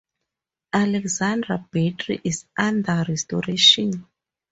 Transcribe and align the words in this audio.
Alexandra 0.73 1.63
Battery 1.71 2.21
is 2.23 2.45
under 2.57 3.05
restoration. 3.07 4.07